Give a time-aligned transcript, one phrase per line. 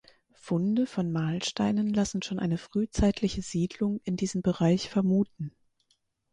[0.33, 5.53] Funde von Mahlsteinen lassen schon eine frühzeitliche Siedlung in diesem Bereich vermuten.